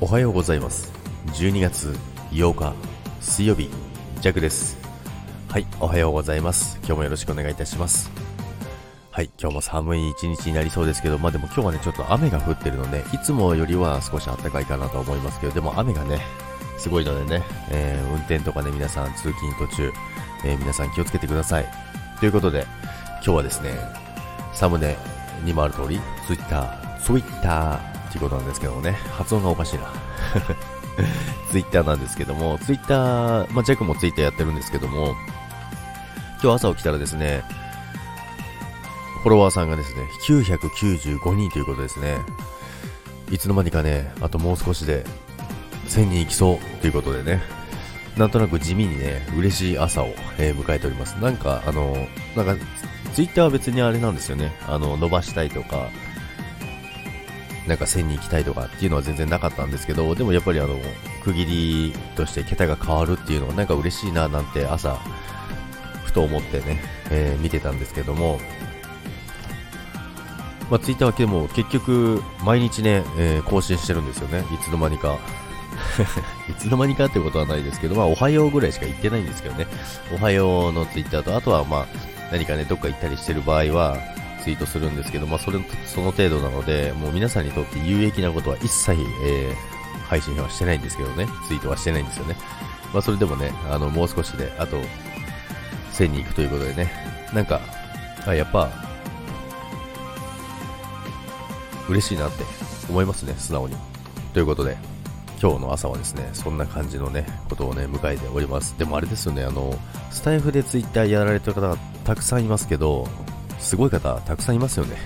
[0.00, 0.92] おはようございます。
[1.32, 1.92] 12月
[2.30, 2.72] 8日
[3.20, 3.68] 水曜日
[4.20, 4.78] ジャクです。
[5.48, 6.76] はいおはようございます。
[6.84, 8.08] 今日もよろしくお願いいたします。
[9.10, 16.20] はい今日も寒い一日になりそうですけどまあでも今日はねちょっと雨が降ってるのでいつもよりは少し暖かいかなと思いますけどでも雨がね
[16.78, 19.92] すごいのでね、えー、運転とかね皆さん通勤途中、
[20.44, 21.66] えー、皆さん気をつけてください。
[22.20, 22.68] ということで
[23.14, 23.70] 今日はですね
[24.52, 24.96] サムネ
[25.42, 29.92] にもある通り Twitter Twitter っていうことなんですけどもね、発音がおかしいな。
[31.50, 35.14] ツイッターなんですけども、ツイッター、まあ、ジャックもツイッターやってるんですけども、
[36.42, 37.42] 今日朝起きたらですね、
[39.22, 42.18] フォロワーさんがですね、995人ということですね。
[43.30, 45.04] いつの間にかね、あともう少しで
[45.88, 47.42] 1000人行きそうということでね、
[48.16, 51.14] なんとなく地味にね、嬉しい朝を、えー、迎えております。
[51.14, 52.64] なんか、あの、なんか、
[53.14, 54.52] ツイッターは別にあれなんですよね。
[54.66, 55.88] あの、伸ばしたいとか、
[57.68, 60.76] なんか1000に行きたいとかっていうのは全然なかったんですけど、でもやっぱりあの、
[61.22, 64.98] 区切りとして桁が変わるっていうのはなんか嬉しいななんて朝、
[66.04, 68.40] ふと思ってね、えー、見てたんですけども、
[70.70, 74.40] まあ、ツイッターはでも結局毎日ね、えー、更新してるんですよね。
[74.52, 75.18] いつの間にか。
[76.48, 79.66] いつの間にかってことはないですけど、まあ、おはようぐらいしか言ってないんですけどね。
[80.12, 81.86] おはようのツイッターと、あとはまあ、
[82.32, 83.98] 何かね、どっか行ったりしてる場合は、
[84.42, 88.92] ツイートするんですけど、まあ、それ、その程度なので、もう皆さんにとって有益なことは一切、
[89.24, 92.36] えー、配信はしてないんですけどね、ツイートはしてないんですよね。
[92.92, 94.78] まあ、それでもね、あの、もう少しで、あと、
[95.92, 96.90] 1000に行くということでね、
[97.34, 97.60] なんか、
[98.26, 98.70] あ、やっぱ、
[101.88, 102.44] 嬉しいなって
[102.88, 103.76] 思いますね、素直に。
[104.32, 104.76] ということで、
[105.40, 108.76] 今日の朝はですね、そんな感じのね、ことをね、迎えております。
[108.78, 109.78] でもあれですよね、あの、
[110.10, 113.08] スタイフでツイッターやられてる方がたくさんいますけど、
[113.58, 114.96] すごい方たくさんいますよね。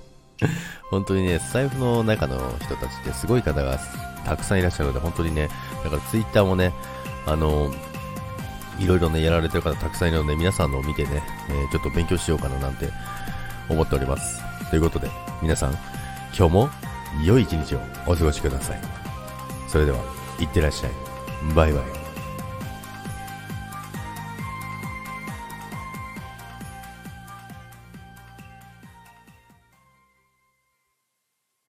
[0.90, 3.78] 本当にね、財布の中の人たちってすごい方が
[4.24, 5.48] たくさんいらっしゃるので、本当にね、
[5.84, 6.72] だからツイッターもね、
[7.26, 7.72] あの、
[8.78, 12.88] いろいろね、やられてる方たくさんいるので、皆さんのを見てね、えー、ちょっと勉強しようかななんて
[13.68, 14.40] 思っております。
[14.70, 15.08] ということで、
[15.42, 15.72] 皆さん、
[16.36, 16.70] 今日も
[17.24, 18.80] 良い一日をお過ごしください。
[19.68, 19.98] それでは、
[20.40, 20.90] いってらっしゃい。
[21.54, 21.99] バイバイ。